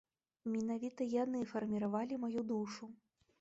[0.53, 2.91] Менавіта яны фарміравалі маю душу.